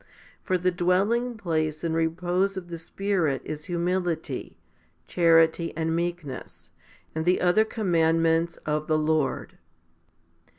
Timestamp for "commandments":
7.65-8.57